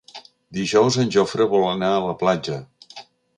Dijous 0.57 0.97
en 1.03 1.11
Jofre 1.17 1.47
vol 1.51 1.67
anar 1.73 1.93
a 1.99 2.01
la 2.07 2.17
platja. 2.23 2.59